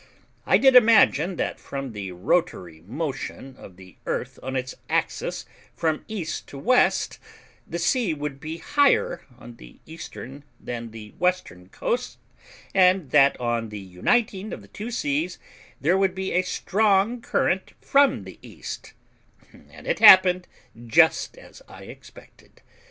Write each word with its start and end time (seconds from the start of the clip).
I 0.47 0.57
did 0.57 0.75
imagine, 0.75 1.35
that 1.35 1.59
from 1.59 1.91
the 1.91 2.11
rotatory 2.11 2.81
motion 2.87 3.55
of 3.59 3.75
the 3.77 3.97
earth 4.07 4.39
on 4.41 4.55
its 4.55 4.73
axis 4.89 5.45
from 5.75 6.03
west 6.09 6.47
to 6.47 6.63
east 6.87 7.19
the 7.67 7.77
sea 7.77 8.15
would 8.15 8.39
be 8.39 8.57
higher 8.57 9.21
on 9.37 9.57
the 9.57 9.79
eastern 9.85 10.43
than 10.59 10.89
the 10.89 11.11
western 11.19 11.69
coast, 11.69 12.17
and 12.73 13.11
that 13.11 13.39
on 13.39 13.69
the 13.69 13.77
uniting 13.77 14.53
of 14.53 14.63
the 14.63 14.67
two 14.69 14.89
seas 14.89 15.37
there 15.79 15.99
would 15.99 16.15
be 16.15 16.31
a 16.31 16.41
strong 16.41 17.21
current 17.21 17.73
from 17.79 18.23
the 18.23 18.39
east, 18.41 18.93
and 19.53 19.85
it 19.85 19.99
happened 19.99 20.47
just 20.87 21.37
as 21.37 21.61
I 21.67 21.83
expected. 21.83 22.63